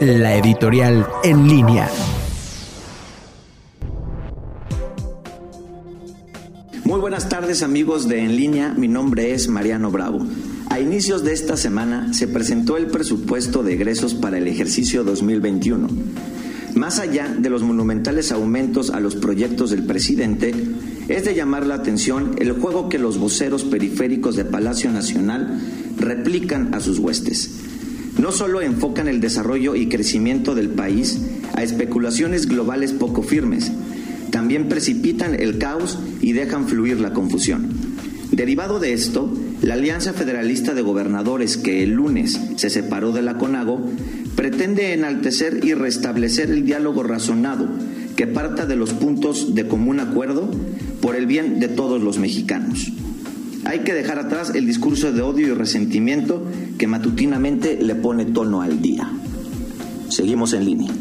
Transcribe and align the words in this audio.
la 0.00 0.36
editorial 0.36 1.06
en 1.22 1.48
línea. 1.48 1.88
Muy 6.84 7.00
buenas 7.00 7.28
tardes 7.28 7.62
amigos 7.62 8.08
de 8.08 8.24
En 8.24 8.36
línea, 8.36 8.74
mi 8.76 8.88
nombre 8.88 9.34
es 9.34 9.48
Mariano 9.48 9.90
Bravo. 9.90 10.26
A 10.68 10.80
inicios 10.80 11.24
de 11.24 11.32
esta 11.32 11.56
semana 11.56 12.12
se 12.12 12.28
presentó 12.28 12.76
el 12.76 12.86
presupuesto 12.86 13.62
de 13.62 13.74
egresos 13.74 14.14
para 14.14 14.38
el 14.38 14.48
ejercicio 14.48 15.04
2021. 15.04 15.88
Más 16.74 16.98
allá 16.98 17.28
de 17.28 17.50
los 17.50 17.62
monumentales 17.62 18.32
aumentos 18.32 18.90
a 18.90 19.00
los 19.00 19.14
proyectos 19.14 19.70
del 19.70 19.84
presidente, 19.84 20.54
es 21.08 21.24
de 21.24 21.34
llamar 21.34 21.66
la 21.66 21.74
atención 21.74 22.36
el 22.38 22.52
juego 22.52 22.88
que 22.88 22.98
los 22.98 23.18
voceros 23.18 23.64
periféricos 23.64 24.36
de 24.36 24.44
Palacio 24.44 24.90
Nacional 24.90 25.60
replican 25.98 26.74
a 26.74 26.80
sus 26.80 26.98
huestes. 26.98 27.71
No 28.22 28.30
solo 28.30 28.62
enfocan 28.62 29.08
el 29.08 29.20
desarrollo 29.20 29.74
y 29.74 29.88
crecimiento 29.88 30.54
del 30.54 30.68
país 30.68 31.20
a 31.54 31.64
especulaciones 31.64 32.46
globales 32.46 32.92
poco 32.92 33.24
firmes, 33.24 33.72
también 34.30 34.68
precipitan 34.68 35.34
el 35.34 35.58
caos 35.58 35.98
y 36.20 36.32
dejan 36.32 36.68
fluir 36.68 37.00
la 37.00 37.14
confusión. 37.14 37.70
Derivado 38.30 38.78
de 38.78 38.92
esto, 38.92 39.28
la 39.60 39.74
Alianza 39.74 40.12
Federalista 40.12 40.72
de 40.72 40.82
Gobernadores, 40.82 41.56
que 41.56 41.82
el 41.82 41.94
lunes 41.94 42.38
se 42.54 42.70
separó 42.70 43.10
de 43.10 43.22
la 43.22 43.38
CONAGO, 43.38 43.90
pretende 44.36 44.92
enaltecer 44.92 45.58
y 45.64 45.74
restablecer 45.74 46.48
el 46.48 46.64
diálogo 46.64 47.02
razonado 47.02 47.68
que 48.14 48.28
parta 48.28 48.66
de 48.66 48.76
los 48.76 48.92
puntos 48.92 49.56
de 49.56 49.66
común 49.66 49.98
acuerdo 49.98 50.48
por 51.00 51.16
el 51.16 51.26
bien 51.26 51.58
de 51.58 51.66
todos 51.66 52.00
los 52.00 52.20
mexicanos. 52.20 52.92
Hay 53.64 53.80
que 53.80 53.94
dejar 53.94 54.18
atrás 54.18 54.52
el 54.54 54.66
discurso 54.66 55.12
de 55.12 55.22
odio 55.22 55.48
y 55.48 55.52
resentimiento 55.52 56.44
que 56.78 56.86
matutinamente 56.86 57.78
le 57.80 57.94
pone 57.94 58.24
tono 58.24 58.60
al 58.62 58.82
día. 58.82 59.10
Seguimos 60.08 60.52
en 60.52 60.64
línea. 60.64 60.92